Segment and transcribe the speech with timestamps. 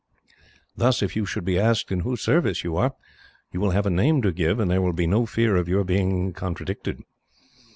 [0.75, 2.95] Thus, if you should be asked in whose service you are,
[3.51, 5.83] you will have a name to give, and there will be no fear of your
[5.83, 7.03] being contradicted.